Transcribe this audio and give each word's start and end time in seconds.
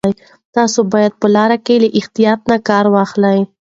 تاسو 0.55 0.79
باید 0.93 1.13
په 1.21 1.27
لاره 1.35 1.57
کې 1.65 1.75
له 1.83 1.87
احتیاط 1.99 2.39
نه 2.51 2.57
کار 2.67 2.85
واخلئ. 2.95 3.39